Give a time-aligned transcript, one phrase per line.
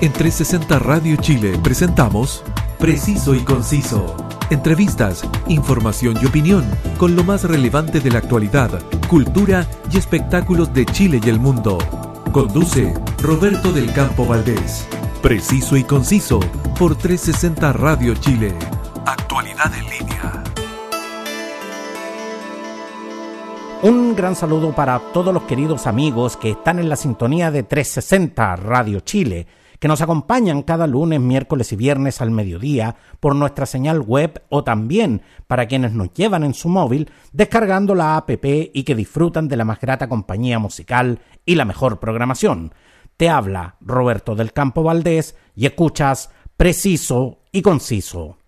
[0.00, 2.42] En 360 Radio Chile presentamos
[2.78, 4.16] Preciso y Conciso.
[4.50, 6.64] Entrevistas, información y opinión
[6.98, 11.78] con lo más relevante de la actualidad, cultura y espectáculos de Chile y el mundo.
[12.32, 14.86] Conduce Roberto del Campo Valdés.
[15.22, 16.40] Preciso y Conciso
[16.78, 18.52] por 360 Radio Chile.
[19.06, 20.44] Actualidad en línea.
[23.82, 28.56] Un gran saludo para todos los queridos amigos que están en la sintonía de 360
[28.56, 29.46] Radio Chile
[29.84, 34.64] que nos acompañan cada lunes, miércoles y viernes al mediodía por nuestra señal web o
[34.64, 39.58] también para quienes nos llevan en su móvil descargando la app y que disfrutan de
[39.58, 42.72] la más grata compañía musical y la mejor programación.
[43.18, 48.38] Te habla Roberto del Campo Valdés y escuchas preciso y conciso.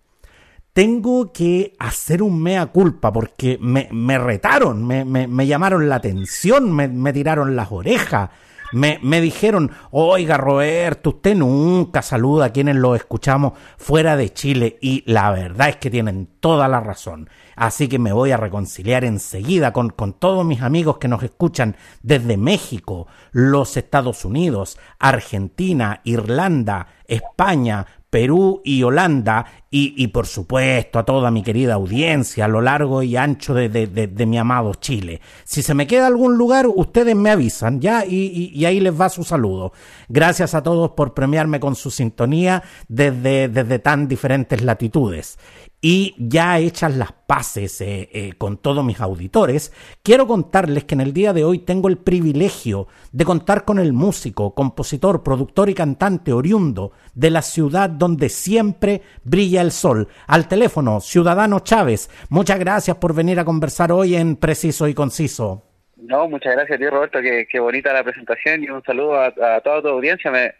[0.73, 7.57] Tengo que hacer un mea culpa porque me, retaron, me, llamaron la atención, me tiraron
[7.57, 8.31] las orejas
[8.73, 14.79] me, me dijeron, oiga Roberto, usted nunca saluda a quienes lo escuchamos fuera de Chile
[14.81, 17.29] y la verdad es que tienen toda la razón.
[17.55, 21.77] Así que me voy a reconciliar enseguida con, con todos mis amigos que nos escuchan
[22.03, 29.47] desde México, los Estados Unidos, Argentina, Irlanda, España, Perú y Holanda,
[29.79, 34.39] y, por supuesto a toda mi querida audiencia a lo largo y ancho de, mi
[34.39, 35.21] amado Chile.
[35.45, 38.07] Si se me queda algún lugar, ustedes me avisan, ¿ya?
[38.07, 39.73] Y, y, ahí les va su saludo.
[40.09, 45.37] Gracias a todos por premiarme con su sintonía desde, desde tan diferentes latitudes
[45.81, 51.01] y ya hechas las paces eh, eh, con todos mis auditores, quiero contarles que en
[51.01, 55.75] el día de hoy tengo el privilegio de contar con el músico, compositor, productor y
[55.75, 60.09] cantante oriundo de la ciudad donde siempre brilla sol.
[60.27, 65.63] Al teléfono, Ciudadano Chávez, muchas gracias por venir a conversar hoy en Preciso y Conciso.
[65.97, 69.83] No, muchas gracias a ti Roberto, qué, bonita la presentación y un saludo a, toda
[69.83, 70.31] tu audiencia.
[70.31, 70.53] Me,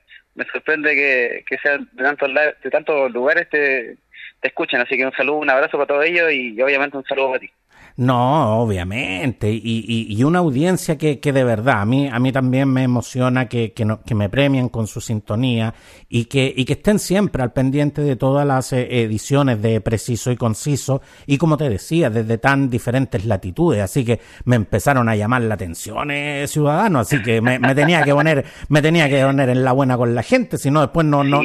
[0.53, 3.97] sorprende que, sean de tantos, lugares te
[4.41, 4.81] te escuchan.
[4.81, 7.51] Así que un saludo, un abrazo para todos ellos y, obviamente un saludo para ti.
[7.99, 12.71] No, obviamente, y, y, una audiencia que, que, de verdad, a mí, a mí también
[12.71, 15.73] me emociona que, que, que me premien con su sintonía
[16.11, 20.31] y que, y que estén siempre al pendiente de todas las eh, ediciones de Preciso
[20.31, 25.17] y Conciso y como te decía, desde tan diferentes latitudes, así que me empezaron a
[25.17, 29.23] llamar la atención, eh, ciudadano, así que me, me, tenía que poner, me tenía que
[29.25, 31.41] poner en la buena con la gente, si no después no, no,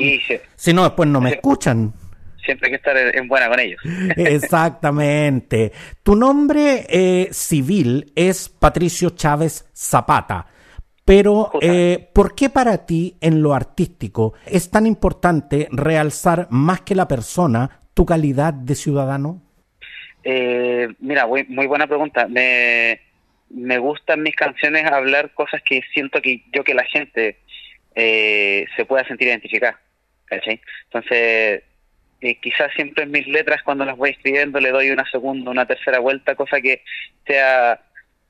[0.57, 1.93] si no después no me escuchan
[2.45, 3.81] siempre hay que estar en buena con ellos.
[4.15, 5.71] Exactamente.
[6.03, 10.47] Tu nombre eh, civil es Patricio Chávez Zapata.
[11.03, 16.95] Pero, eh, ¿por qué para ti en lo artístico es tan importante realzar más que
[16.95, 19.41] la persona tu calidad de ciudadano?
[20.23, 22.27] Eh, mira, muy, muy, buena pregunta.
[22.27, 23.01] Me,
[23.49, 27.39] me gustan mis canciones hablar cosas que siento que yo que la gente
[27.93, 29.81] se pueda sentir identificada.
[30.85, 31.63] Entonces,
[32.21, 35.65] eh, quizás siempre en mis letras cuando las voy escribiendo le doy una segunda, una
[35.65, 36.83] tercera vuelta, cosa que
[37.25, 37.79] sea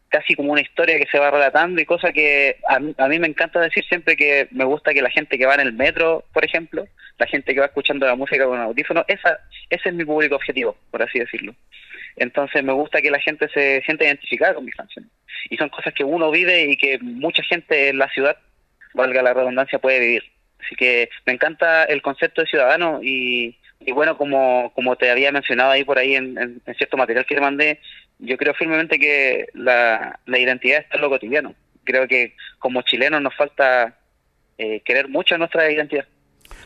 [0.08, 3.60] casi como una historia que se va relatando y cosa que a, mí me encanta
[3.60, 6.86] decir siempre que me gusta que la gente que va en el metro, por ejemplo,
[7.18, 10.76] la gente que va escuchando la música con audífono, esa, ese es mi público objetivo,
[10.92, 11.56] por así decirlo.
[12.18, 15.10] Entonces me gusta que la gente se sienta identificada con mis canciones.
[15.50, 18.38] Y son cosas que uno vive y que mucha gente en la ciudad,
[18.94, 20.24] valga la redundancia, puede vivir.
[20.60, 25.32] Así que me encanta el concepto de ciudadano y, y bueno, como, como te había
[25.32, 27.80] mencionado ahí por ahí en, cierto material que te mandé,
[28.20, 31.56] yo creo firmemente que la, la identidad está en lo cotidiano.
[31.84, 33.98] Creo que como chilenos nos falta
[34.58, 36.06] eh, querer mucho nuestra identidad.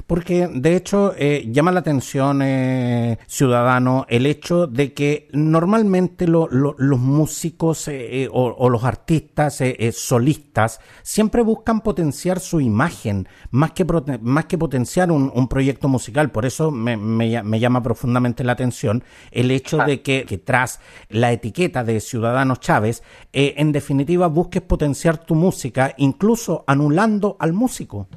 [0.08, 7.00] Porque, de hecho, eh, llama la atención, eh, ciudadano, el hecho de que normalmente los
[7.00, 9.62] músicos eh, o, los artistas
[9.94, 13.86] solistas siempre buscan potenciar su imagen más que,
[14.22, 16.32] más que potenciar un, proyecto musical.
[16.32, 20.80] Por eso me, me, llama profundamente la atención el hecho de que, que tras
[21.10, 28.08] la etiqueta de Ciudadanos Chávez, en definitiva busques potenciar tu música, incluso anulando al músico.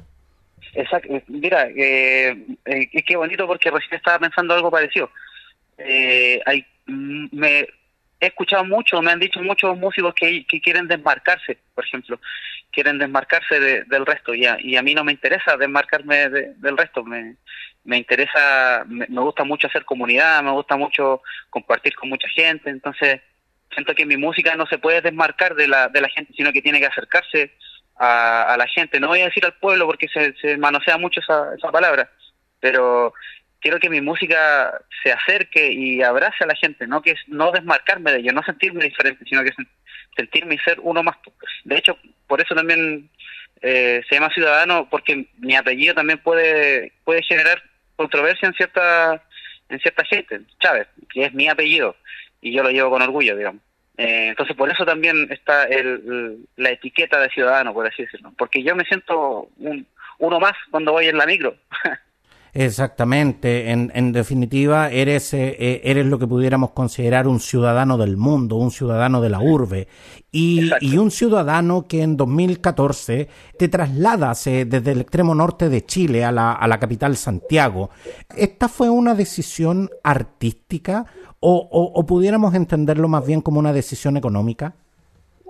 [0.73, 1.21] Exacto.
[1.27, 2.35] Mira, eh,
[2.65, 5.09] eh, qué bonito porque recién estaba pensando algo parecido.
[5.77, 7.67] Eh, hay, mm, me
[8.19, 12.19] he escuchado mucho, me han dicho muchos músicos que, quieren desmarcarse, por ejemplo,
[12.71, 17.03] quieren desmarcarse del resto y a, y a mí no me interesa desmarcarme del resto,
[17.05, 17.37] me,
[17.85, 22.69] me interesa, me, me, gusta mucho hacer comunidad, me gusta mucho compartir con mucha gente,
[22.69, 23.21] entonces
[23.71, 26.61] siento que mi música no se puede desmarcar de la, de la gente, sino que
[26.61, 27.53] tiene que acercarse
[27.99, 28.99] a, la gente.
[28.99, 32.09] No voy a decir al pueblo porque se, se manosea mucho esa, esa palabra,
[32.59, 33.13] pero
[33.59, 38.11] quiero que mi música se acerque y abrace a la gente, no que no desmarcarme
[38.11, 39.51] de ello, no sentirme diferente, sino que
[40.15, 41.17] sentirme y ser uno más.
[41.65, 41.97] De hecho,
[42.27, 43.09] por eso también
[43.61, 47.61] eh, se llama ciudadano porque mi apellido también puede puede generar
[47.97, 49.21] controversia en cierta
[49.67, 51.95] en cierta gente, Chávez, que es mi apellido
[52.41, 53.61] y yo lo llevo con orgullo, digamos.
[53.99, 58.63] Eh, entonces por eso también está el, la etiqueta de ciudadano, por así decirlo, porque
[58.63, 59.85] yo me siento un,
[60.19, 61.53] uno más cuando voy en la micro.
[62.53, 68.15] Exactamente, en, en definitiva eres, eh, eh, eres lo que pudiéramos considerar un ciudadano del
[68.15, 69.89] mundo, un ciudadano de la urbe.
[70.31, 75.85] Y, y un ciudadano que en 2014 te trasladas eh, desde el extremo norte de
[75.85, 77.89] Chile a la, a la capital Santiago.
[78.35, 81.05] ¿Esta fue una decisión artística
[81.39, 84.73] o, o, pudiéramos entenderlo más bien como una decisión económica?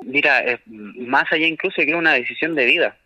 [0.04, 2.98] Mira, más allá incluso que una decisión de vida.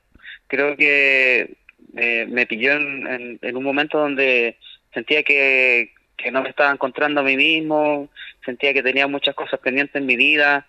[0.47, 1.55] Creo que
[1.95, 4.57] eh, me pilló en, en, un momento donde
[4.93, 8.09] sentía que, que no me estaba encontrando a mí mismo,
[8.45, 10.67] sentía que tenía muchas cosas pendientes en mi vida,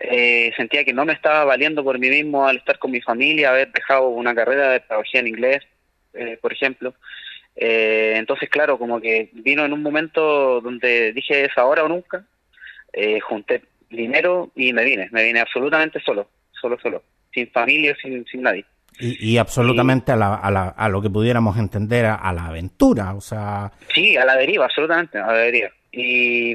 [0.00, 3.50] eh, sentía que no me estaba valiendo por mí mismo al estar con mi familia,
[3.50, 5.62] haber dejado una carrera de pedagogía en inglés,
[6.14, 6.94] eh, por ejemplo.
[7.56, 12.24] Eh, entonces, claro, como que vino en un momento donde dije es ahora o nunca,
[12.92, 16.28] eh, junté dinero y me vine, me vine absolutamente solo,
[16.60, 17.02] solo, solo,
[17.32, 18.64] sin familia, sin, sin nadie.
[18.98, 22.46] Y, y absolutamente a, la, a, la, a, lo que pudiéramos entender a, a, la
[22.46, 23.72] aventura, o sea...
[23.92, 25.70] Sí, a la deriva, absolutamente, a la deriva.
[25.90, 26.54] Y,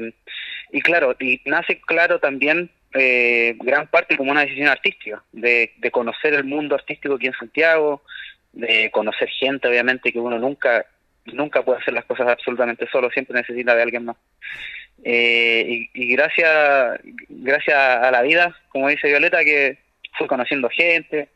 [0.72, 5.90] y claro, y nace claro también eh, gran parte como una decisión artística, de, de
[5.90, 8.02] conocer el mundo artístico aquí en Santiago,
[8.52, 10.86] de conocer gente, obviamente, que uno nunca
[11.26, 14.16] nunca puede hacer las cosas absolutamente solo, siempre necesita de alguien más.
[15.04, 19.78] Eh, y, gracias gracias a la vida, como dice Violeta, que
[20.18, 21.28] fui conociendo gente,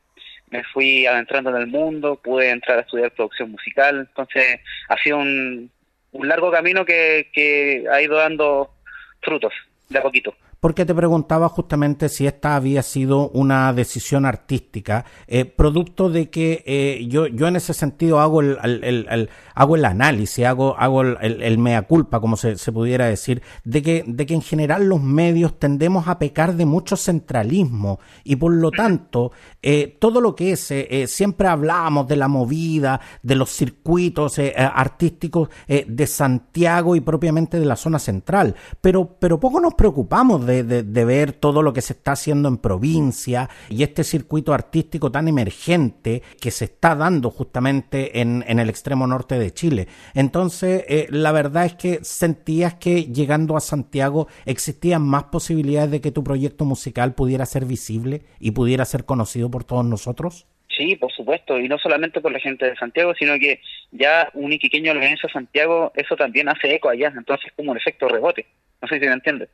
[0.50, 5.18] me fui adentrando en el mundo, pude entrar a estudiar producción musical, entonces ha sido
[5.18, 5.70] un,
[6.12, 8.74] un largo camino que, que ha ido dando
[9.22, 9.52] frutos
[9.88, 10.34] de a poquito
[10.64, 16.62] porque te preguntaba justamente si esta había sido una decisión artística, eh, producto de que
[16.64, 21.82] eh, yo, yo en ese sentido hago el, hago el análisis, hago, hago el, mea
[21.82, 26.08] culpa, como se, se, pudiera decir, de que, de que en general los medios tendemos
[26.08, 30.72] a pecar de mucho centralismo y por lo tanto eh, todo lo que es,
[31.10, 37.76] siempre hablamos de la movida, de los circuitos artísticos de Santiago y propiamente de la
[37.76, 42.12] zona central, pero, pero poco nos preocupamos de de, ver todo lo que se está
[42.12, 48.44] haciendo en provincia y este circuito artístico tan emergente que se está dando justamente en,
[48.46, 49.88] en el extremo norte de Chile.
[50.14, 56.00] Entonces, eh, la verdad es que sentías que llegando a Santiago existían más posibilidades de
[56.00, 60.46] que tu proyecto musical pudiera ser visible y pudiera ser conocido por todos nosotros.
[60.76, 63.60] Sí, por supuesto, y no solamente por la gente de Santiago, sino que
[63.92, 65.00] ya un iquiqueño lo
[65.32, 68.46] Santiago, eso también hace eco allá, entonces como un efecto rebote,
[68.82, 69.50] no sé si me entiendes.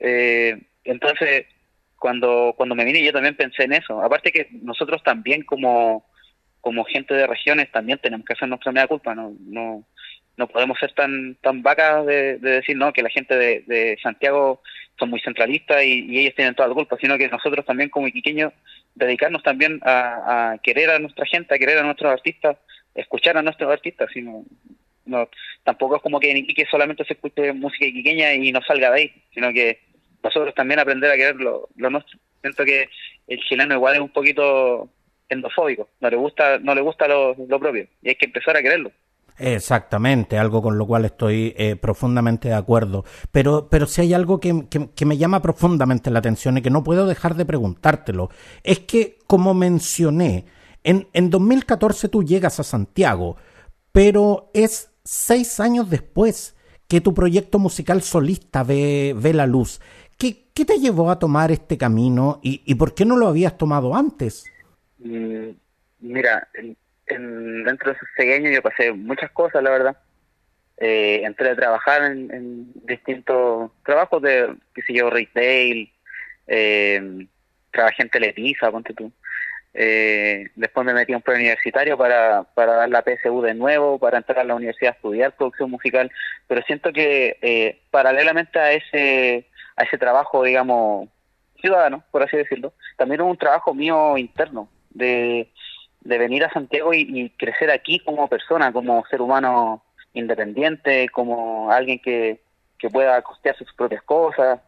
[0.00, 1.46] Eh, entonces,
[2.00, 4.02] cuando, cuando me vine yo también pensé en eso.
[4.02, 6.06] Aparte que nosotros también como,
[6.60, 9.84] como gente de regiones también tenemos que hacer nuestra media culpa, no, no,
[10.36, 14.62] no podemos ser tan, tan vacas de, de decir no que la gente de, Santiago
[14.98, 18.52] son muy centralistas y, ellos tienen toda la culpa, sino que nosotros también como iquiqueños
[18.94, 22.56] dedicarnos también a, a querer a nuestra gente, a querer a nuestros artistas,
[22.94, 24.44] escuchar a nuestros artistas, sino
[25.04, 25.28] no,
[25.64, 28.96] tampoco es como que en Iquique solamente se escuche música iquiqueña y no salga de
[28.96, 29.89] ahí, sino que
[30.22, 32.18] nosotros también aprender a querer lo, nuestro.
[32.40, 32.88] Siento que
[33.26, 34.88] el chileno igual es un poquito
[35.28, 38.62] endofóbico, no le gusta, no le gusta lo, lo propio y hay que empezar a
[38.62, 38.90] quererlo.
[39.38, 43.04] Exactamente, algo con lo cual estoy eh, profundamente de acuerdo.
[43.32, 46.68] Pero, pero si hay algo que, que, que, me llama profundamente la atención y que
[46.68, 48.28] no puedo dejar de preguntártelo,
[48.62, 50.44] es que, como mencioné,
[50.84, 53.36] en, en 2014 tú llegas a Santiago,
[53.92, 56.54] pero es seis años después
[56.86, 59.80] que tu proyecto musical solista ve, ve la luz.
[60.20, 63.96] ¿Qué, ¿Qué, te llevó a tomar este camino y, por qué no lo habías tomado
[63.96, 64.44] antes?
[64.98, 65.48] Mm,
[66.00, 69.96] mira, en, en, dentro de esos seis años yo pasé muchas cosas, la verdad.
[70.76, 75.90] Eh, entré a trabajar en, distintos trabajos de, qué sé yo, retail,
[76.46, 77.26] eh,
[77.70, 79.10] trabajé en Televisa, ponte tú.
[79.72, 84.18] Eh, después me metí a un preuniversitario para, para dar la PSU de nuevo, para
[84.18, 86.10] entrar a la universidad a estudiar producción musical,
[86.48, 89.46] pero siento que eh, paralelamente a ese
[89.80, 91.08] a ese trabajo, digamos,
[91.60, 95.50] ciudadano, por así decirlo, también hubo un trabajo mío interno de,
[96.02, 99.82] de venir a Santiago y, crecer aquí como persona, como ser humano
[100.12, 102.40] independiente, como alguien que,
[102.78, 104.60] que pueda costearse sus propias cosas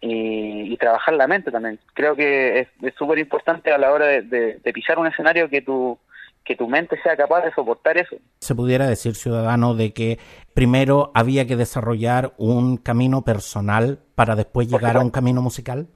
[0.00, 1.78] y, y trabajar la mente también.
[1.94, 5.62] Creo que es súper importante a la hora de, de, de pisar un escenario que
[5.62, 5.98] tu
[6.44, 8.16] que tu mente sea capaz de soportar eso.
[8.40, 10.18] Se pudiera decir, ciudadano, de que
[10.54, 15.86] primero había que desarrollar un camino personal para después llegar a un camino musical.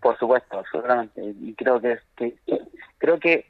[0.00, 1.22] Por supuesto, absolutamente.
[1.24, 2.34] Y creo que, que,
[2.98, 3.46] creo que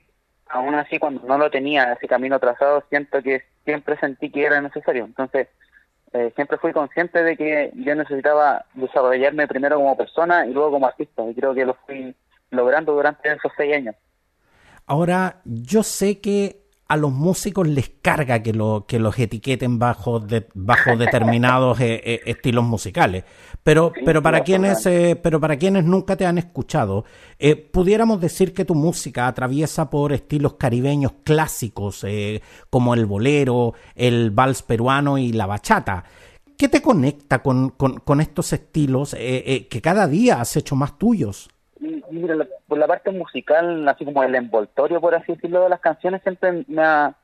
[0.48, 4.60] aún así cuando no lo tenía, ese camino trazado, siento que siempre sentí que era
[4.60, 5.04] necesario.
[5.04, 5.48] Entonces,
[6.12, 10.86] eh, siempre fui consciente de que yo necesitaba desarrollarme primero como persona y luego como
[10.86, 11.28] artista.
[11.28, 12.14] Y creo que lo fui
[12.50, 13.96] logrando durante esos seis años.
[14.86, 20.20] Ahora, yo sé que a los músicos les carga que, lo, que los etiqueten bajo,
[20.20, 23.24] de, bajo determinados eh, eh, estilos musicales.
[23.62, 27.06] Pero, pero, para quienes, eh, pero para quienes nunca te han escuchado,
[27.72, 32.04] pudiéramos decir que tu música atraviesa por estilos caribeños clásicos
[32.68, 36.04] como el bolero, el vals peruano y la bachata.
[36.58, 41.48] ¿Qué te conecta con, con, con estos estilos que cada día has hecho más tuyos?
[41.80, 46.22] Mira, por la parte musical, así como el envoltorio, por así decirlo, de las canciones,
[46.22, 47.14] siempre me ha,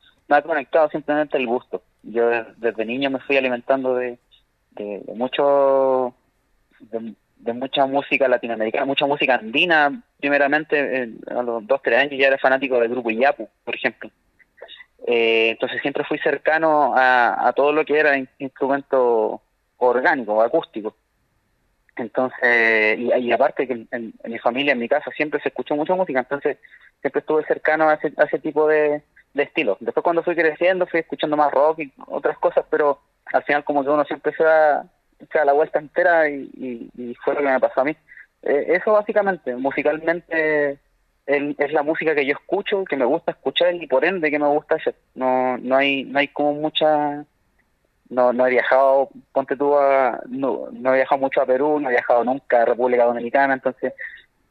[0.44, 1.82] conectado simplemente el gusto.
[2.02, 4.18] Yo desde niño me fui alimentando de,
[4.72, 6.14] de, mucho,
[6.80, 10.02] de, mucha música latinoamericana, mucha música andina.
[10.18, 14.10] Primeramente, a los dos, tres años ya era fanático del grupo Iyapu, por ejemplo.
[15.06, 19.42] Eh, entonces siempre fui cercano a, a todo lo que era instrumento
[19.78, 20.94] orgánico, acústico.
[22.00, 26.20] Entonces, y, aparte que en, mi familia, en mi casa, siempre se escuchó mucha música,
[26.20, 26.58] entonces
[27.00, 29.02] siempre estuve cercano a ese, a ese tipo de,
[29.34, 29.76] de estilos.
[29.80, 33.84] Después cuando fui creciendo, fui escuchando más rock y otras cosas, pero al final como
[33.84, 34.86] que uno siempre se da,
[35.44, 37.96] la vuelta entera y, y, fue lo que me pasó a mí.
[38.42, 40.78] Eh, eso básicamente, musicalmente
[41.26, 44.48] es la música que yo escucho, que me gusta escuchar y por ende que me
[44.48, 44.96] gusta hacer.
[45.14, 47.24] No, no hay, no hay como mucha
[48.10, 49.72] no, no he viajado, ponte tú,
[50.28, 53.94] no, no he viajado mucho a Perú, no he viajado nunca a República Dominicana, entonces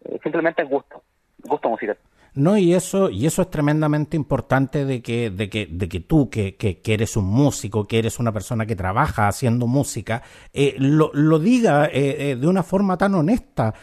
[0.05, 1.03] eh, simplemente es gusto,
[1.43, 1.97] gusto musical.
[2.33, 6.29] No, y eso, y eso es tremendamente importante de que, de que, de que tú,
[6.29, 10.21] que, que, eres un músico, que eres una persona que trabaja haciendo música,
[10.53, 13.73] eh, lo, lo, diga eh, de una forma tan honesta.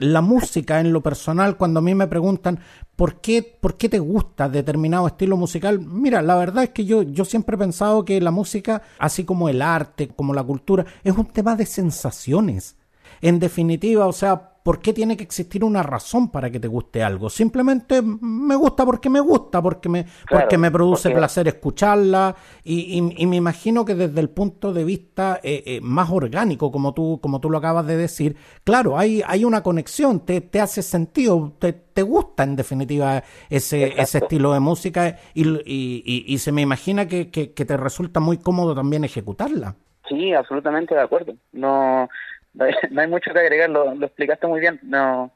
[0.00, 2.60] la música, en lo personal, cuando a mí me preguntan,
[2.96, 5.78] ¿Por qué, ¿Por qué te gusta determinado estilo musical?
[5.80, 9.50] Mira, la verdad es que yo, yo siempre he pensado que la música, así como
[9.50, 12.76] el arte, como la cultura, es un tema de sensaciones.
[13.20, 17.00] En definitiva, o sea, ¿Por qué tiene que existir una razón para que te guste
[17.00, 17.30] algo?
[17.30, 23.36] Simplemente me gusta porque me gusta, porque me, porque me produce placer escucharla y, me
[23.36, 27.48] imagino que desde el punto de vista eh, eh, más orgánico, como tú, como tú
[27.48, 32.02] lo acabas de decir, claro, hay, hay una conexión, te, te hace sentido, te, te
[32.02, 37.52] gusta en definitiva ese, ese estilo de música y, y, se me imagina que, que,
[37.52, 39.76] que te resulta muy cómodo también ejecutarla.
[40.08, 41.34] Sí, absolutamente de acuerdo.
[41.52, 42.08] No,
[42.90, 44.80] no hay, mucho que agregar, lo, explicaste muy bien.
[44.82, 45.32] No,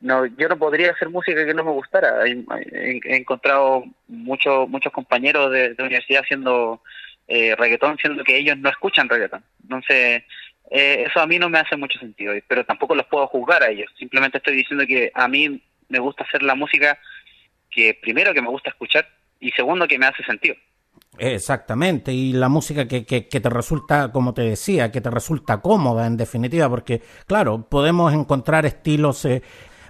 [0.00, 2.26] no, yo no podría hacer música que no me gustara.
[2.26, 6.82] He, encontrado muchos muchos compañeros de, universidad haciendo
[7.26, 9.44] eh, reggaetón, siendo que ellos no escuchan reggaetón.
[9.62, 10.22] Entonces,
[10.70, 13.70] eh, eso a mí no me hace mucho sentido, pero tampoco los puedo juzgar a
[13.70, 13.90] ellos.
[13.98, 16.98] Simplemente estoy diciendo que a mí me gusta hacer la música
[17.70, 19.08] que primero que me gusta escuchar
[19.40, 20.54] y segundo que me hace sentido.
[21.18, 26.06] Exactamente, y la música que, que, te resulta, como te decía, que te resulta cómoda
[26.06, 29.42] en definitiva, porque claro, podemos encontrar estilos eh,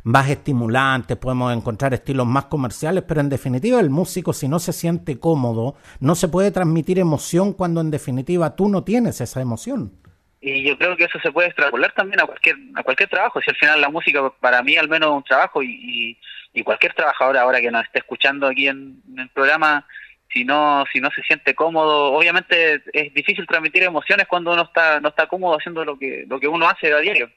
[0.05, 4.73] más estimulantes, podemos encontrar estilos más comerciales, pero en definitiva el músico si no se
[4.73, 9.93] siente cómodo, no se puede transmitir emoción cuando en definitiva tú no tienes esa emoción.
[10.41, 13.51] Y yo creo que eso se puede extrapolar también a cualquier a cualquier trabajo, si
[13.51, 16.17] al final la música para mí al menos un trabajo y,
[16.53, 19.85] y, cualquier trabajador ahora que nos esté escuchando aquí en el programa
[20.33, 25.01] si no si no se siente cómodo obviamente es difícil transmitir emociones cuando uno está
[25.01, 27.31] no está cómodo haciendo lo que lo que uno hace a diario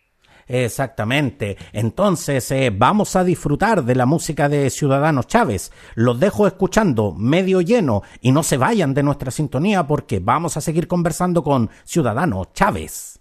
[0.49, 1.57] Exactamente.
[1.71, 5.71] Entonces, eh, vamos a disfrutar de la música de Ciudadanos Chávez.
[5.93, 10.61] Los dejo escuchando medio lleno y no se vayan de nuestra sintonía porque vamos a
[10.61, 13.19] seguir conversando con Ciudadanos Chávez.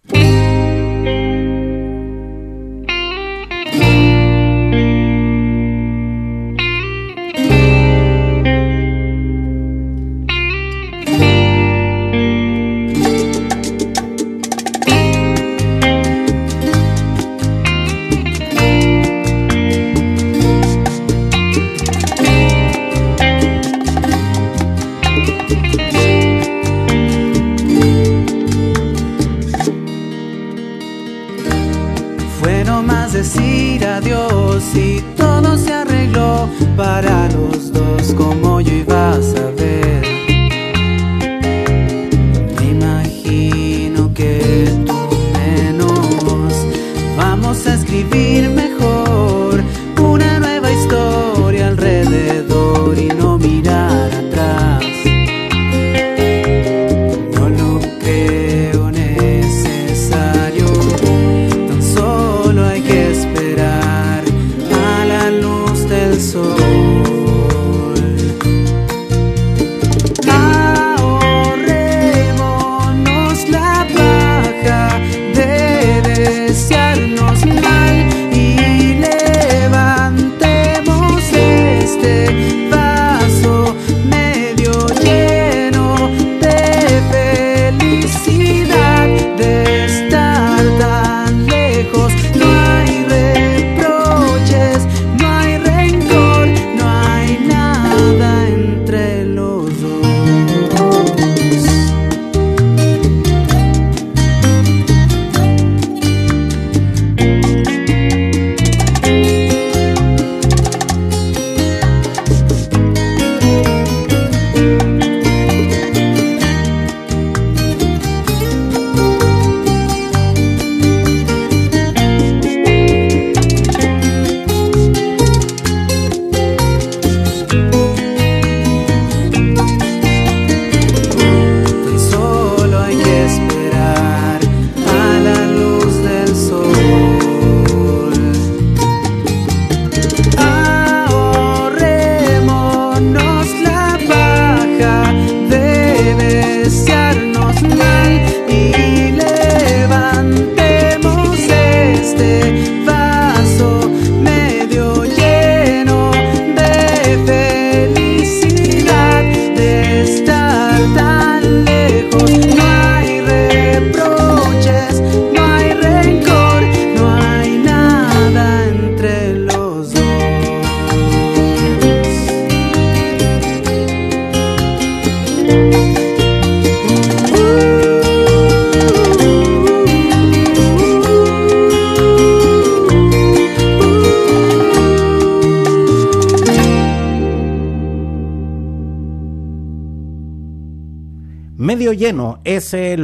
[76.49, 77.28] desearnos.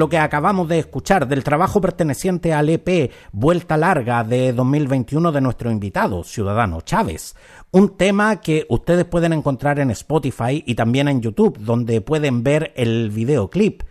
[0.04, 5.40] Lo que acabamos de escuchar del trabajo perteneciente al EP Vuelta Larga de 2021 de
[5.40, 7.34] nuestro invitado, Ciudadano Chávez.
[7.70, 12.74] Un tema que ustedes pueden encontrar en Spotify y también en YouTube, donde pueden ver
[12.76, 13.82] el videoclip.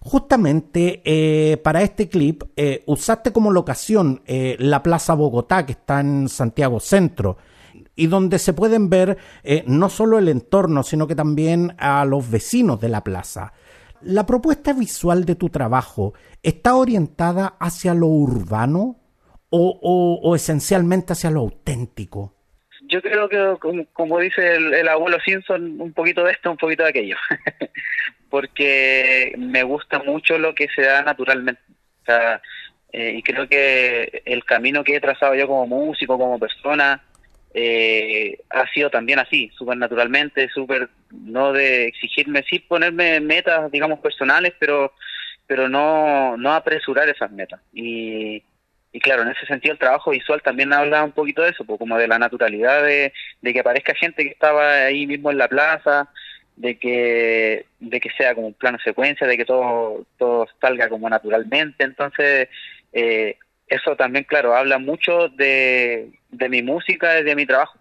[0.00, 6.30] Justamente eh, para este clip eh, usaste como locación la Plaza Bogotá, que está en
[6.30, 7.36] Santiago Centro
[7.94, 9.18] y donde se pueden ver
[9.66, 13.52] no solo el entorno, sino que también a los vecinos de la plaza.
[14.02, 18.96] ¿La propuesta visual de tu trabajo está orientada hacia lo urbano
[19.50, 22.34] o, esencialmente hacia lo auténtico?
[22.82, 26.90] Yo creo que, como, dice el, abuelo Simpson, un poquito de esto, un poquito de
[26.90, 27.16] aquello.
[28.30, 31.60] Porque me gusta mucho lo que se da naturalmente.
[32.92, 37.02] Eh, y creo que el camino que he trazado yo como músico, como persona,
[37.52, 44.00] eh, ha sido también así, súper naturalmente, súper, no de exigirme, sí ponerme metas, digamos,
[44.00, 44.92] personales, pero
[45.46, 47.60] pero no, no apresurar esas metas.
[47.72, 48.42] Y,
[48.92, 51.78] y claro, en ese sentido el trabajo visual también habla un poquito de eso, pues,
[51.78, 55.48] como de la naturalidad de, de que aparezca gente que estaba ahí mismo en la
[55.48, 56.10] plaza,
[56.56, 61.08] de que de que sea como un plano secuencia, de que todo todo salga como
[61.08, 61.82] naturalmente.
[61.84, 62.48] Entonces,
[62.92, 63.36] eh,
[63.68, 67.77] eso también, claro, habla mucho de, de mi música de mi trabajo.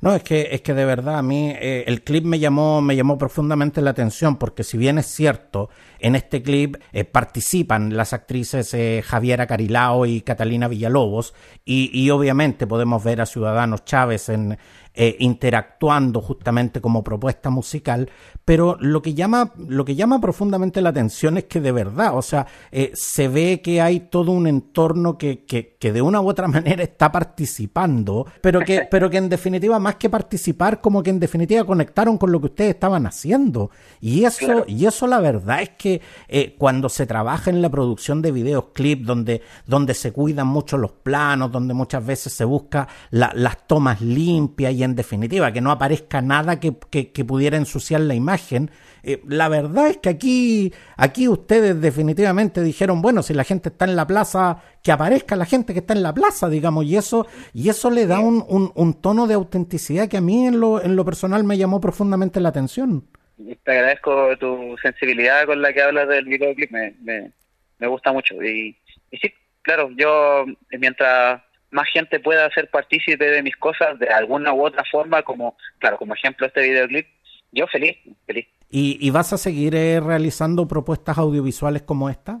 [0.00, 2.94] No, es que, es que de verdad a mí eh, el clip me llamó, me
[2.94, 8.12] llamó profundamente la atención porque si bien es cierto, en este clip eh, participan las
[8.12, 11.32] actrices eh, Javiera Carilao y Catalina Villalobos
[11.64, 14.58] y, y, obviamente podemos ver a Ciudadanos Chávez en,
[14.96, 18.08] eh, interactuando justamente como propuesta musical,
[18.44, 22.22] pero lo que llama, lo que llama profundamente la atención es que de verdad, o
[22.22, 26.28] sea, eh, se ve que hay todo un entorno que, que, que, de una u
[26.28, 31.10] otra manera está participando, pero que, pero que en definitiva, más que participar, como que
[31.10, 33.70] en definitiva conectaron con lo que ustedes estaban haciendo.
[34.00, 38.22] Y eso, y eso la verdad es que eh, cuando se trabaja en la producción
[38.22, 42.86] de videos clip, donde, donde se cuidan mucho los planos, donde muchas veces se busca
[43.10, 48.70] las tomas limpias y en definitiva que no aparezca nada que, pudiera ensuciar la imagen.
[49.02, 53.84] Eh, la verdad es que aquí, aquí ustedes definitivamente dijeron, bueno, si la gente está
[53.84, 57.26] en la plaza, que aparezca la gente que está en la plaza, digamos, y eso,
[57.52, 58.44] y eso le da un,
[58.74, 62.40] un, tono de autenticidad que a mí en lo, en lo personal me llamó profundamente
[62.40, 63.04] la atención.
[63.36, 67.32] Te agradezco tu sensibilidad con la que hablas del videoclip, me, me,
[67.78, 68.42] me gusta mucho.
[68.42, 68.76] Y,
[69.10, 70.44] y sí, claro, yo
[70.78, 71.42] mientras
[71.74, 75.98] más gente pueda ser partícipe de mis cosas de alguna u otra forma, como, claro,
[75.98, 77.06] como ejemplo este videoclip,
[77.50, 78.46] yo feliz, feliz.
[78.70, 82.40] ¿Y, vas a seguir eh, realizando propuestas audiovisuales como esta?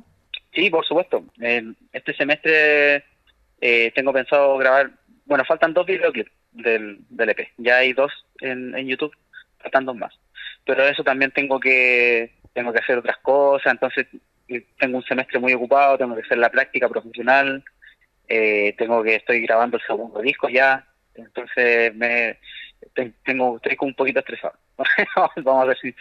[0.52, 1.24] Sí, por supuesto.
[1.92, 3.04] este semestre
[3.60, 4.90] eh, tengo pensado grabar,
[5.26, 9.16] bueno, faltan dos videoclips del, del EP, ya hay dos en, en YouTube,
[9.58, 10.14] faltan dos más.
[10.64, 14.06] Pero eso también tengo que tengo que hacer otras cosas, entonces
[14.48, 17.64] eh, tengo un semestre muy ocupado, tengo que hacer la práctica profesional,
[18.28, 22.38] eh, tengo que estoy grabando el segundo disco ya, entonces me
[23.24, 24.54] tengo estoy un poquito estresado,
[25.36, 25.94] vamos a ver si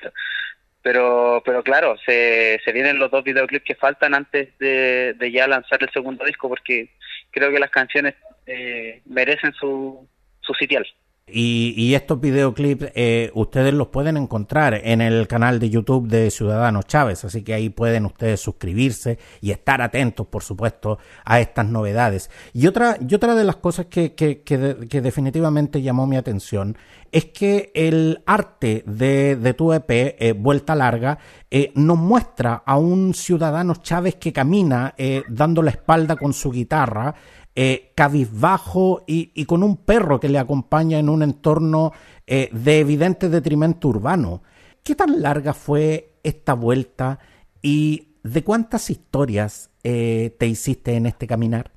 [0.81, 5.47] Pero, pero claro, se, se vienen los dos videoclips que faltan antes de, de ya
[5.47, 6.89] lanzar el segundo disco, porque
[7.31, 10.07] creo que las canciones eh, merecen su,
[10.41, 10.85] su sitial.
[11.25, 16.85] Y, estos videoclips eh, ustedes los pueden encontrar en el canal de YouTube de Ciudadanos
[16.85, 22.29] Chávez, así que ahí pueden ustedes suscribirse y estar atentos, por supuesto, a estas novedades.
[22.51, 26.77] Y otra, y otra de las cosas que, que, que, definitivamente llamó mi atención
[27.09, 32.75] es que el arte de, de tu EP, eh, Vuelta Larga, eh, nos muestra a
[32.75, 34.93] un Ciudadanos Chávez que camina
[35.29, 37.15] dando la espalda con su guitarra,
[37.55, 41.93] eh, cabizbajo y, con un perro que le acompaña en un entorno
[42.25, 44.41] eh, de evidente detrimento urbano.
[44.83, 47.19] ¿Qué tan larga fue esta vuelta
[47.61, 51.69] y de cuántas historias eh, te hiciste en este caminar?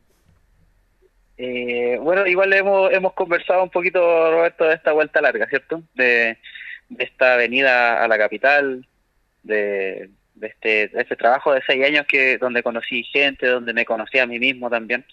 [2.01, 5.83] bueno, igual hemos, hemos conversado un poquito, Roberto, de esta vuelta larga, ¿cierto?
[5.95, 6.39] De,
[6.99, 8.87] esta venida a la capital,
[9.43, 10.09] de,
[10.41, 14.27] este, de este trabajo de seis años que donde conocí gente, donde me conocí a
[14.27, 15.05] mí mismo también.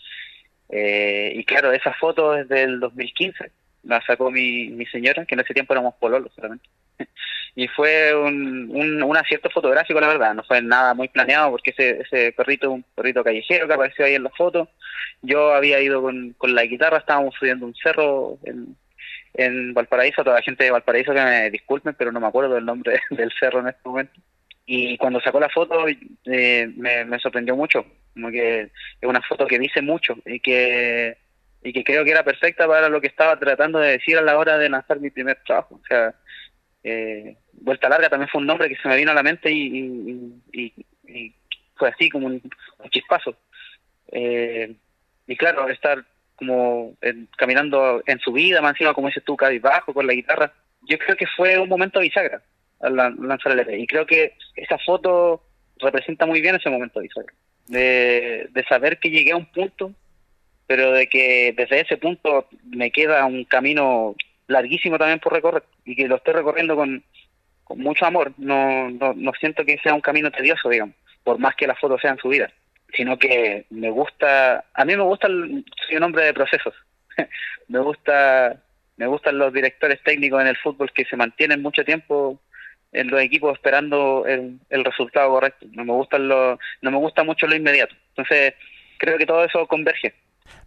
[0.75, 3.51] Eh, y claro, esa foto es del 2015,
[3.83, 6.67] la sacó mi, mi señora, que en ese tiempo éramos pololos solamente.
[7.55, 12.01] y fue un, un, acierto fotográfico, la verdad, no fue nada muy planeado, porque ese,
[12.01, 14.67] ese perrito un perrito callejero que apareció ahí en la foto.
[15.21, 18.75] Yo había ido con, con la guitarra, estábamos subiendo un cerro en,
[19.35, 22.65] en Valparaíso, toda la gente de Valparaíso que me disculpen, pero no me acuerdo del
[22.65, 24.19] nombre del cerro en este momento.
[24.65, 28.69] Y cuando sacó la foto eh, me, sorprendió mucho, como que es
[29.01, 31.17] una foto que dice mucho y que,
[31.63, 34.37] y que creo que era perfecta para lo que estaba tratando de decir a la
[34.37, 35.79] hora de lanzar mi primer trabajo.
[35.81, 36.13] O sea,
[36.83, 40.33] eh, Vuelta Larga también fue un nombre que se me vino a la mente y,
[41.75, 42.41] fue así como un,
[42.89, 43.35] chispazo.
[44.11, 44.75] Eh,
[45.25, 46.03] y claro, estar
[46.35, 46.95] como
[47.37, 51.15] caminando en su vida, más encima como dices tú, bajo con la guitarra, yo creo
[51.15, 52.41] que fue un momento bisagra
[52.81, 53.79] al lanzar el EP.
[53.79, 55.43] Y creo que esa foto
[55.77, 57.33] representa muy bien ese momento bisagra.
[57.73, 59.91] De, saber que llegué a un punto,
[60.67, 64.15] pero de que desde ese punto me queda un camino
[64.47, 67.03] larguísimo también por recorrer y que lo estoy recorriendo con,
[67.63, 68.33] con mucho amor.
[68.37, 72.01] No, no, no siento que sea un camino tedioso, digamos, por más que las fotos
[72.01, 72.51] sean subidas,
[72.95, 76.73] sino que me gusta, a mí me gusta, el, soy un hombre de procesos,
[77.67, 78.61] me gusta
[78.97, 82.39] me gustan los directores técnicos en el fútbol que se mantienen mucho tiempo
[82.93, 85.65] en los equipos esperando el, el resultado correcto.
[85.71, 87.95] No me gustan los, no me gusta mucho lo inmediato.
[88.09, 88.53] Entonces,
[88.97, 90.13] creo que todo eso converge.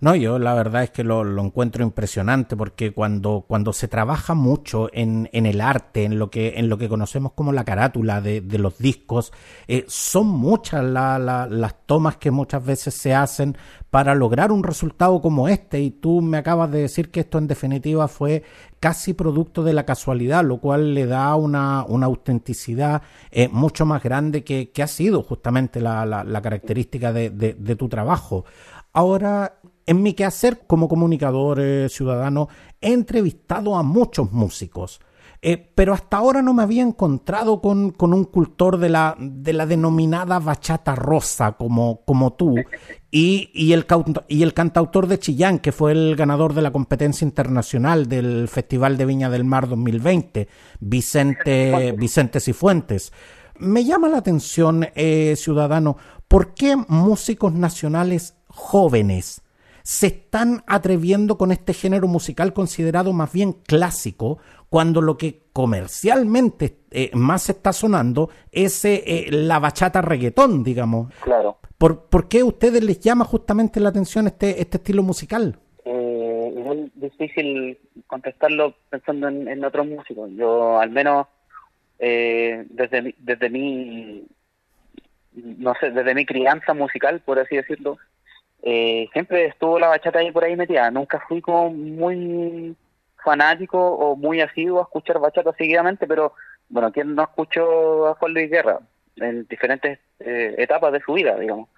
[0.01, 4.89] No, yo la verdad es que lo, encuentro impresionante porque cuando, cuando se trabaja mucho
[4.93, 8.41] en, en, el arte, en lo que, en lo que conocemos como la carátula de,
[8.43, 9.33] de los discos,
[9.69, 13.57] eh, son muchas las tomas que muchas veces se hacen
[13.91, 17.47] para lograr un resultado como este y tú me acabas de decir que esto en
[17.47, 18.43] definitiva fue
[18.81, 24.03] casi producto de la casualidad, lo cual le da una, una autenticidad eh, mucho más
[24.03, 28.45] grande que, que, ha sido justamente la, la, característica de, de tu trabajo.
[28.97, 32.49] Ahora, en mi quehacer como comunicador eh, ciudadano,
[32.81, 35.01] he entrevistado a muchos músicos.
[35.43, 39.67] Eh, pero hasta ahora no me había encontrado con, un cultor de la, de la
[39.67, 42.55] denominada bachata rosa como, como tú
[43.11, 43.85] y, y, el,
[44.29, 48.97] y el cantautor de Chillán, que fue el ganador de la competencia internacional del Festival
[48.97, 50.49] de Viña del Mar 2020,
[50.81, 53.13] Vicente, Vicente Cifuentes.
[53.59, 59.42] Me llama la atención, eh, ciudadano, ¿por qué músicos nacionales jóvenes
[59.87, 64.38] se están atreviendo con este género musical considerado más bien clásico,
[64.69, 71.14] cuando lo que comercialmente eh, más está sonando es eh, eh, la bachata reggaetón, digamos.
[71.23, 71.59] Claro.
[71.79, 75.57] ¿Por, ¿Por qué a ustedes les llama justamente la atención este, este estilo musical?
[75.85, 80.31] es difícil contestarlo pensando en, otros músicos.
[80.33, 81.29] Yo, al menos,
[81.99, 84.27] desde, desde mi,
[85.33, 87.99] no sé, desde mi crianza musical, por así decirlo,
[88.62, 90.90] eh, siempre estuvo la bachata ahí por ahí metida.
[90.90, 92.77] Nunca fui como muy
[93.25, 96.33] fanático o muy asiduo a escuchar bachata seguidamente, pero
[96.69, 98.81] bueno, ¿quién no escuchó a Juan Luis Guerra
[99.16, 101.69] en diferentes eh, etapas de su vida, digamos?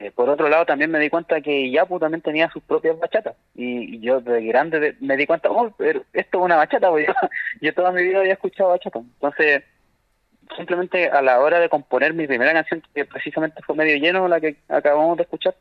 [0.00, 3.36] Eh, por otro lado, también me di cuenta que Yapu también tenía sus propias bachatas.
[3.54, 7.14] Y, yo de grande me di cuenta, oh, pero esto es una bachata, porque yo,
[7.60, 8.98] yo toda mi vida había escuchado bachata.
[8.98, 9.62] Entonces,
[10.56, 14.40] simplemente a la hora de componer mi primera canción, que precisamente fue medio lleno, la
[14.40, 15.54] que acabamos de escuchar,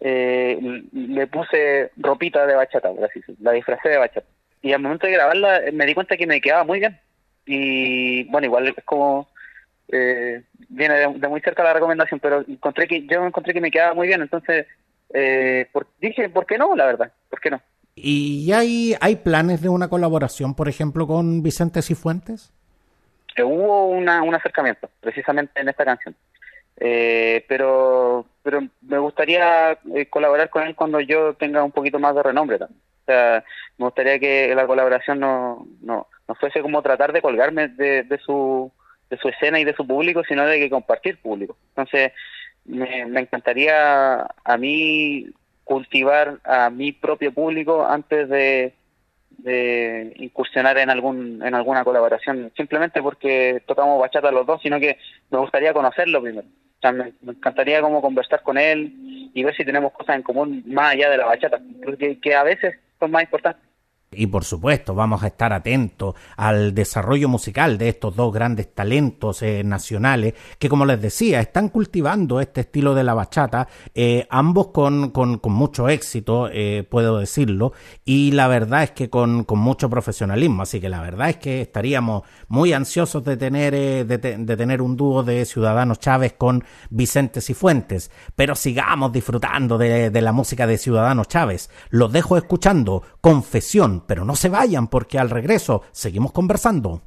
[0.00, 0.58] eh,
[0.92, 4.26] le puse ropita de bachata, así la disfracé de bachata.
[4.62, 6.98] Y al momento de grabarla eh, me di cuenta que me quedaba muy bien.
[7.46, 9.28] Y bueno, igual es como
[9.92, 13.94] eh, viene de, muy cerca la recomendación, pero encontré que yo encontré que me quedaba
[13.94, 14.66] muy bien, entonces
[15.12, 15.68] eh,
[16.00, 16.76] dije, ¿por qué no?
[16.76, 17.60] La verdad, ¿por qué no?
[17.96, 22.52] ¿Y hay, hay planes de una colaboración, por ejemplo, con Vicente Cifuentes?
[23.42, 26.14] hubo una, un acercamiento, precisamente en esta canción.
[26.82, 32.14] Eh, pero pero me gustaría eh, colaborar con él cuando yo tenga un poquito más
[32.14, 32.80] de renombre también.
[33.02, 33.44] O sea,
[33.76, 38.72] me gustaría que la colaboración no, no, no fuese como tratar de colgarme de, su,
[39.10, 41.56] de su escena y de su público, sino de que compartir público.
[41.70, 42.12] Entonces,
[42.64, 45.26] me, me encantaría a mí
[45.64, 48.74] cultivar a mi propio público antes de,
[49.42, 54.98] de incursionar en algún en alguna colaboración simplemente porque tocamos bachata los dos sino que
[55.30, 56.46] me gustaría conocerlo primero
[56.90, 61.10] me, encantaría como conversar con él y ver si tenemos cosas en común más allá
[61.10, 63.69] de la bachata, porque que a veces son más importantes.
[64.12, 69.40] Y por supuesto, vamos a estar atentos al desarrollo musical de estos dos grandes talentos
[69.40, 74.72] eh, nacionales que, como les decía, están cultivando este estilo de la bachata, eh, ambos
[74.72, 77.72] con, con, mucho éxito, eh, puedo decirlo,
[78.04, 80.64] y la verdad es que con, con, mucho profesionalismo.
[80.64, 84.96] Así que la verdad es que estaríamos muy ansiosos de tener, de, de, tener un
[84.96, 88.10] dúo de Ciudadanos Chávez con Vicente Cifuentes.
[88.34, 91.70] Pero sigamos disfrutando de, de la música de Ciudadanos Chávez.
[91.90, 97.02] Los dejo escuchando Confesión pero no se vayan porque al regreso seguimos conversando.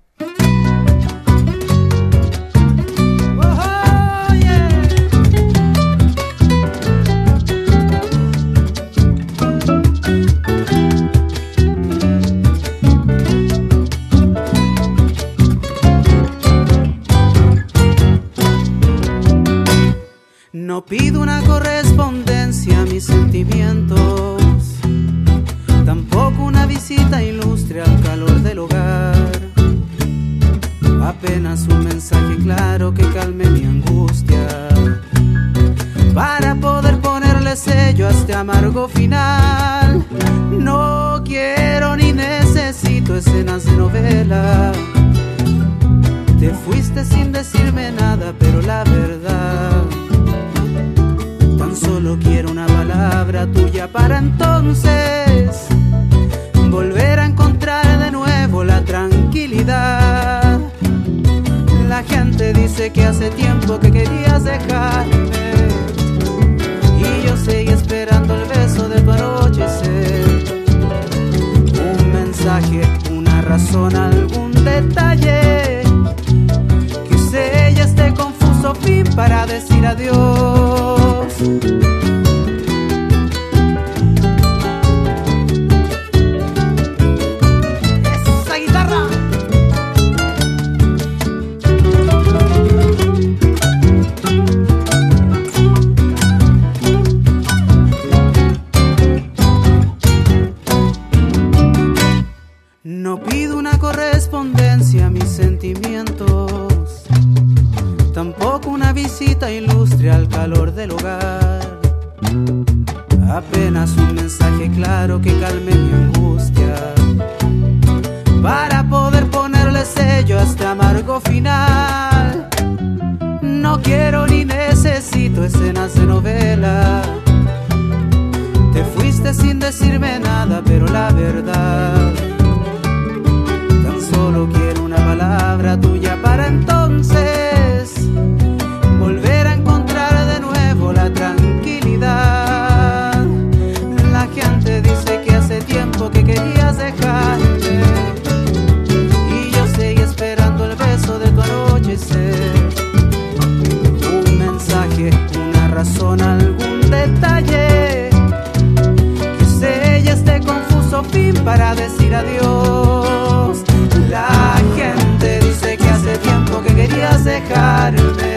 [159.39, 163.63] Que sella este confuso fin para decir adiós.
[164.09, 168.33] La gente dice que hace tiempo que querías dejarme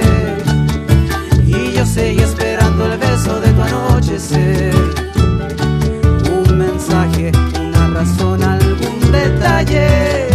[1.47, 4.75] y yo seguí esperando el beso de tu anochecer.
[6.39, 10.29] Un mensaje, una razón, algún detalle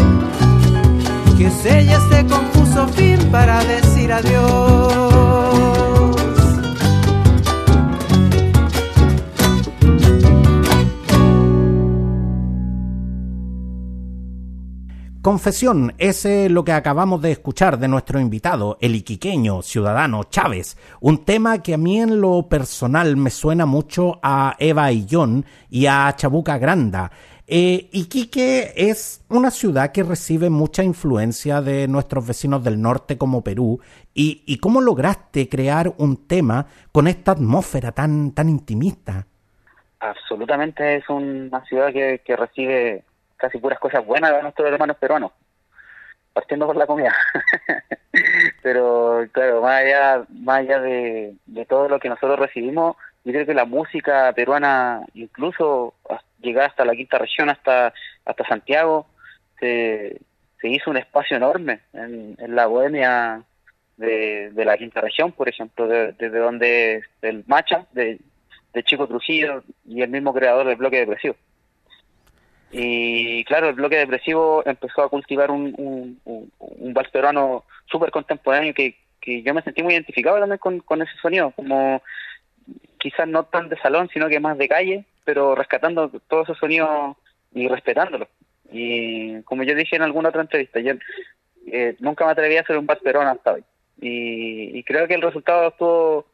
[1.38, 5.11] que sella este confuso fin para decir adiós.
[15.22, 21.24] Confesión es lo que acabamos de escuchar de nuestro invitado, el iquiqueño ciudadano Chávez, un
[21.24, 26.12] tema que a mí en lo personal me suena mucho a Eva Illón y a
[26.16, 27.12] Chabuca Granda.
[27.46, 33.44] Eh, Iquique es una ciudad que recibe mucha influencia de nuestros vecinos del norte como
[33.44, 33.80] Perú.
[34.16, 39.28] ¿Y, y cómo lograste crear un tema con esta atmósfera tan, tan intimista?
[40.00, 43.04] Absolutamente es una ciudad que, que recibe
[43.42, 45.32] casi puras cosas buenas de nuestros hermanos peruanos,
[46.32, 47.14] partiendo por la comida.
[48.62, 51.36] Pero claro, más allá, más allá de,
[51.68, 55.96] todo lo que nosotros recibimos, yo creo que la música peruana, incluso
[56.40, 57.94] llegar hasta la quinta región, hasta,
[58.26, 59.08] hasta Santiago,
[59.60, 60.20] se,
[60.60, 63.44] se hizo un espacio enorme en, la bohemia
[63.98, 68.20] de, la quinta región, por ejemplo, desde donde el Macha, de,
[68.74, 71.36] de Chico Trujillo y el mismo creador del bloque depresivo.
[72.72, 78.74] Y claro, el bloque depresivo empezó a cultivar un, un, un, vals peruano súper contemporáneo
[78.74, 82.02] que, que yo me sentí muy identificado también con, con ese sonido, como
[82.98, 87.18] quizás no tan de salón, sino que más de calle, pero rescatando todos esos sonidos
[87.54, 88.30] y respetándolos.
[88.72, 90.94] Y como yo dije en alguna otra entrevista, yo
[91.68, 93.64] eh, nunca me atreví a hacer un vals peruano hasta hoy.
[94.00, 96.28] Y, y creo que el resultado estuvo,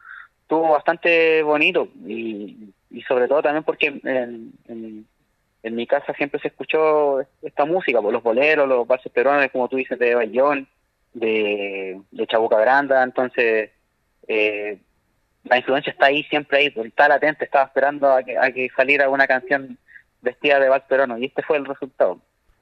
[0.44, 5.08] estuvo bastante bonito y, y sobre todo también porque en, en
[5.68, 9.52] en mi casa siempre se escuchó esta música, por pues, los boleros, los valses peruanos,
[9.52, 10.68] como tú dices, de Bayón,
[11.14, 13.72] de, Chabuca Granda, entonces
[14.28, 14.78] eh,
[15.44, 18.70] la influencia está ahí, siempre ahí, pues, está latente, estaba esperando a que, a que
[18.76, 19.78] saliera una canción
[20.22, 22.20] vestida de vals peruano, y este fue el resultado.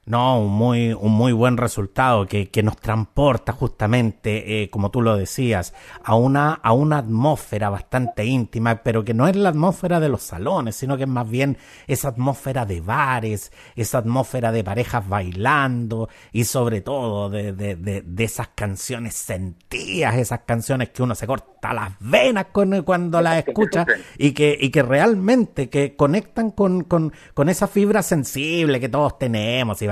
[0.08, 5.02] No, un muy, un muy buen resultado que, que nos transporta justamente, eh, como tú
[5.02, 10.00] lo decías, a una, a una atmósfera bastante íntima, pero que no es la atmósfera
[10.00, 14.64] de los salones, sino que es más bien esa atmósfera de bares, esa atmósfera de
[14.64, 21.02] parejas bailando y sobre todo de, de, de, de esas canciones sentidas, esas canciones que
[21.02, 23.86] uno se corta las venas con, cuando las escucha
[24.18, 29.18] y que, y que realmente que conectan con, con, con esa fibra sensible que todos
[29.18, 29.88] tenemos y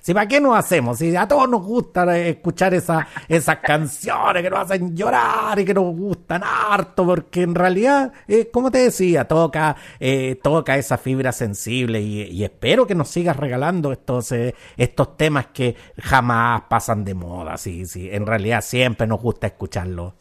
[0.00, 0.98] si, ¿para qué nos hacemos?
[0.98, 5.74] Si a todos nos gusta escuchar esa, esas canciones que nos hacen llorar y que
[5.74, 11.32] nos gustan harto, porque en realidad, eh, como te decía, toca, eh, toca esa fibra
[11.32, 17.14] sensible y, espero que nos sigas regalando estos, eh, estos temas que jamás pasan de
[17.14, 17.56] moda.
[17.56, 20.14] Sí, sí, en realidad siempre nos gusta escucharlos.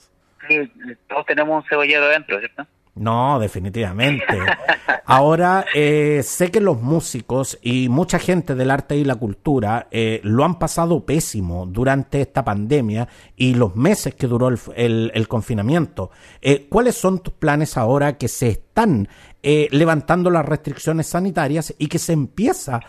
[0.48, 0.72] Sí,
[1.08, 2.66] todos tenemos un cebollero dentro, ¿cierto?
[3.00, 4.38] No, definitivamente.
[5.10, 10.20] Ahora, eh, sé que los músicos y mucha gente del arte y la cultura eh,
[10.24, 13.08] lo han pasado pésimo durante esta pandemia
[13.38, 16.12] y los meses que duró el, confinamiento.
[16.42, 19.08] Eh, ¿Cuáles son tus planes ahora que se están
[19.42, 22.82] levantando las restricciones sanitarias y que se empieza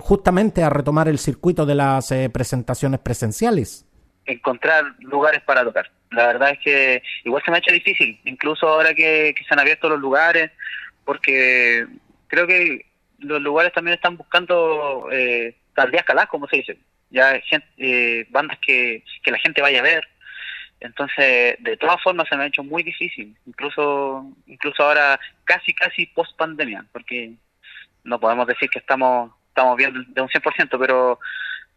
[0.00, 3.86] justamente a retomar el circuito de las presentaciones presenciales?
[4.30, 8.68] Encontrar lugares para tocar la verdad es que igual se me ha hecho difícil, incluso
[8.68, 10.50] ahora que, se han abierto los lugares,
[11.04, 11.86] porque
[12.26, 12.86] creo que
[13.18, 15.54] los lugares también están buscando eh,
[15.90, 16.78] días calás, como se dice,
[17.10, 20.06] ya gente, eh, bandas que, que la gente vaya a ver.
[20.80, 26.06] Entonces, de todas formas se me ha hecho muy difícil, incluso incluso ahora casi casi
[26.06, 27.32] post pandemia, porque
[28.02, 31.18] no podemos decir que estamos estamos bien de un 100%, pero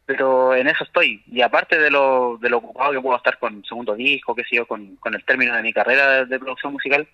[0.05, 1.23] pero en eso estoy.
[1.27, 4.57] Y aparte de lo, de lo ocupado que puedo estar con segundo disco, que sé
[4.57, 7.07] yo, con, con el término de mi carrera de producción musical,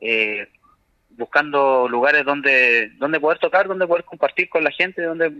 [0.00, 0.48] eh,
[1.10, 5.32] buscando lugares donde, donde poder tocar, donde poder compartir con la gente, donde,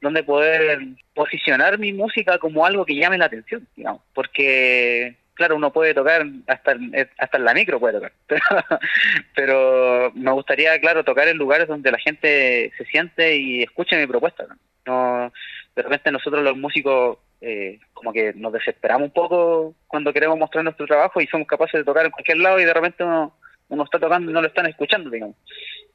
[0.00, 0.80] donde poder
[1.14, 4.00] posicionar mi música como algo que llame la atención, digamos.
[4.14, 6.76] Porque, claro, uno puede tocar, hasta,
[7.18, 8.12] hasta en la micro puede tocar,
[9.36, 14.06] pero, me gustaría, claro, tocar en lugares donde la gente se siente y escuche mi
[14.06, 14.46] propuesta.
[14.86, 15.32] No,
[15.74, 20.64] de repente nosotros los músicos eh, como que nos desesperamos un poco cuando queremos mostrar
[20.64, 23.36] nuestro trabajo y somos capaces de tocar en cualquier lado y de repente uno,
[23.68, 25.36] uno está tocando y no lo están escuchando, digamos.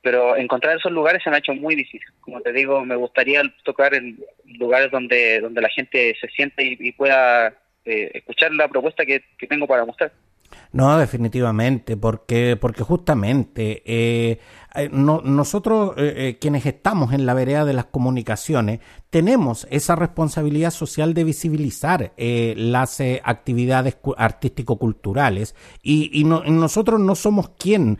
[0.01, 2.07] Pero encontrar esos lugares se me ha hecho muy difícil.
[2.21, 6.91] Como te digo, me gustaría tocar en lugares donde, donde la gente se siente y,
[6.93, 7.49] pueda
[7.83, 10.11] eh, escuchar la propuesta que tengo para mostrar.
[10.71, 14.39] No, definitivamente, porque, porque justamente eh,
[14.75, 18.79] eh, nosotros eh, quienes estamos en la vereda de las comunicaciones
[19.09, 27.97] tenemos esa responsabilidad social de visibilizar las actividades artístico-culturales y, nosotros no somos quien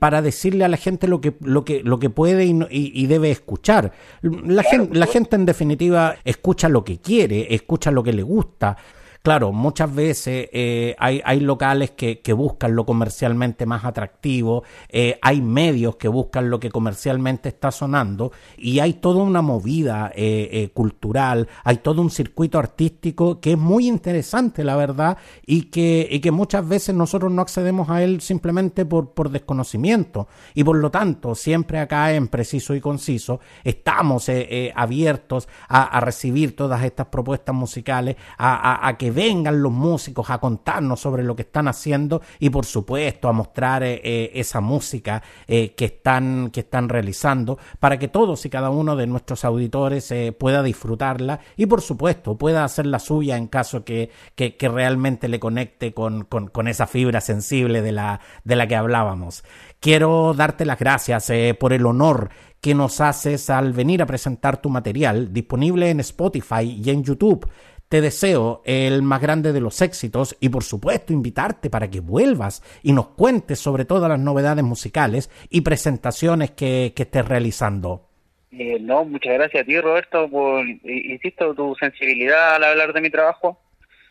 [0.00, 3.30] para decirle a la gente lo que, lo que, lo que puede y, y debe
[3.30, 3.92] escuchar.
[4.22, 8.76] La, gente, la gente en definitiva escucha lo que quiere, escucha lo que le gusta.
[9.22, 15.94] Claro, muchas veces eh, hay, locales que, buscan lo comercialmente más atractivo, eh, hay medios
[15.94, 21.76] que buscan lo que comercialmente está sonando y hay toda una movida eh, cultural, hay
[21.76, 25.16] todo un circuito artístico que es muy interesante, la verdad,
[25.46, 30.26] y que, y que muchas veces nosotros no accedemos a él simplemente por, por desconocimiento.
[30.52, 34.28] Y por lo tanto, siempre acá en Preciso y Conciso estamos
[34.74, 41.22] abiertos a, recibir todas estas propuestas musicales, a que vengan los músicos a contarnos sobre
[41.22, 45.86] lo que están haciendo y por supuesto a mostrar eh, eh, esa música eh, que,
[45.86, 51.40] están, que están realizando para que todos y cada uno de nuestros auditores pueda disfrutarla
[51.56, 56.24] y por supuesto pueda hacer la suya en caso que, que, realmente le conecte con,
[56.24, 59.44] con, con, esa fibra sensible de la, de la que hablábamos.
[59.80, 62.30] Quiero darte las gracias por el honor
[62.62, 67.44] que nos haces al venir a presentar tu material disponible en Spotify y en YouTube.
[67.92, 72.62] Te deseo el más grande de los éxitos y por supuesto invitarte para que vuelvas
[72.82, 78.08] y nos cuentes sobre todas las novedades musicales y presentaciones que, estés realizando.
[78.50, 83.10] Eh, no, muchas gracias a ti Roberto por, insisto, tu sensibilidad al hablar de mi
[83.10, 83.60] trabajo.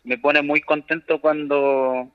[0.04, 2.08] Me pone muy contento cuando,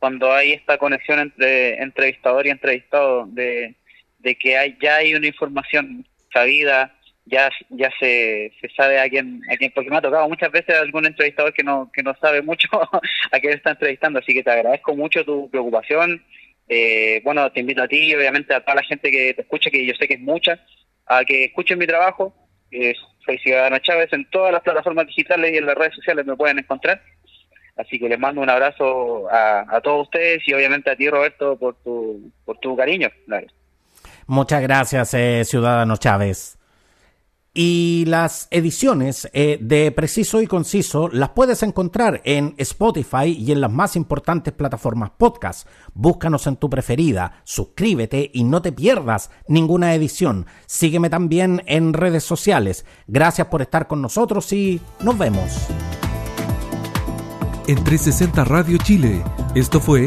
[0.00, 3.76] cuando hay esta conexión entre entrevistador y entrevistado, de,
[4.18, 9.40] de que hay, ya hay una información sabida, ya ya se, se sabe a quién,
[9.50, 12.42] a quién, porque me ha tocado muchas veces algún entrevistador que no, que no sabe
[12.42, 12.68] mucho
[13.32, 16.24] a quién está entrevistando, así que te agradezco mucho tu preocupación.
[16.68, 19.70] Eh, bueno, te invito a ti y obviamente a toda la gente que te escuche,
[19.70, 20.64] que yo sé que es mucha,
[21.06, 22.34] a que escuchen mi trabajo.
[22.70, 22.94] Eh,
[23.24, 26.58] soy Ciudadano Chávez en todas las plataformas digitales y en las redes sociales me pueden
[26.58, 27.02] encontrar.
[27.76, 31.58] Así que les mando un abrazo a, a todos ustedes y obviamente a ti, Roberto,
[31.58, 33.08] por tu, por tu cariño.
[34.26, 36.58] Muchas gracias, eh, Ciudadano Chávez.
[37.54, 43.60] Y las ediciones eh, de Preciso y Conciso las puedes encontrar en Spotify y en
[43.60, 45.68] las más importantes plataformas podcast.
[45.92, 50.46] Búscanos en tu preferida, suscríbete y no te pierdas ninguna edición.
[50.64, 52.86] Sígueme también en redes sociales.
[53.06, 55.68] Gracias por estar con nosotros y nos vemos.
[57.66, 59.22] En 360 Radio Chile,
[59.54, 60.06] esto fue